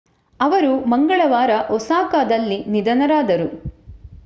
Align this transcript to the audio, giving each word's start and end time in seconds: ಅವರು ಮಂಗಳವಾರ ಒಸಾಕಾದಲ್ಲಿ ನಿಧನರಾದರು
ಅವರು 0.39 0.71
ಮಂಗಳವಾರ 0.85 1.51
ಒಸಾಕಾದಲ್ಲಿ 1.69 2.59
ನಿಧನರಾದರು 2.67 3.49